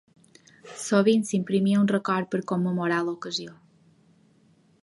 [0.83, 3.55] Sovint s'imprimia un record per commemorar l'ocasió.